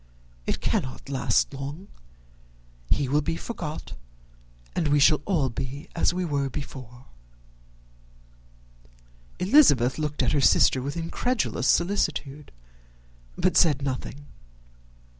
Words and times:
It 0.47 0.61
cannot 0.61 1.09
last 1.09 1.53
long. 1.53 1.87
He 2.89 3.07
will 3.07 3.21
be 3.21 3.35
forgot, 3.37 3.93
and 4.75 4.87
we 4.87 4.99
shall 4.99 5.21
all 5.25 5.49
be 5.49 5.89
as 5.95 6.11
we 6.11 6.25
were 6.25 6.49
before." 6.49 7.05
Elizabeth 9.37 9.99
looked 9.99 10.23
at 10.23 10.31
her 10.31 10.41
sister 10.41 10.81
with 10.81 10.97
incredulous 10.97 11.67
solicitude, 11.67 12.51
but 13.37 13.55
said 13.55 13.83
nothing. 13.83 14.25